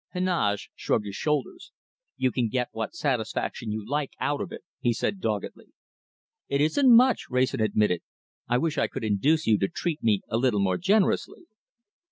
[0.15, 1.71] Heneage shrugged his shoulders.
[2.17, 5.67] "You can get what satisfaction you like out of it," he said doggedly.
[6.47, 8.01] "It isn't much," Wrayson admitted.
[8.47, 11.43] "I wish I could induce you to treat me a little more generously."